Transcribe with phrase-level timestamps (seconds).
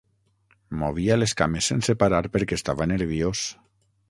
[0.83, 3.45] Movia les cames sense parar perquè estava nerviós.